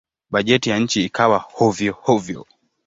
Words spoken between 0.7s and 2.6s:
nchi ikawa hovyo-hovyo.